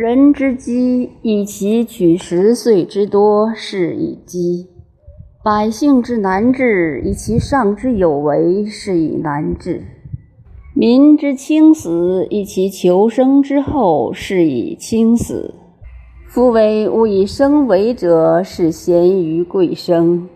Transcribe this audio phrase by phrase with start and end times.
[0.00, 4.68] 人之饥，以其取十岁之多，是以饥；
[5.44, 9.80] 百姓之难治，以其上之有为，是以难治；
[10.72, 15.52] 民之轻死，以其求生之厚，是以轻死。
[16.28, 20.28] 夫为物以生为者，是贤于贵生。